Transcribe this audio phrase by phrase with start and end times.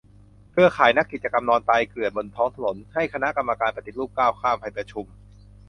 [0.51, 5.05] เครือข่ายนักกิจกรรม นอนตายเกลื่อนบนท้องถนน ให้คณะกรรมการปฏิรูปก้าวข้ามไปประชุม